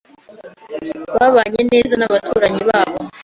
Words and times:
Babanye 1.15 1.61
neza 1.71 1.93
n’abaturanyi 1.97 2.63
babo. 2.69 2.97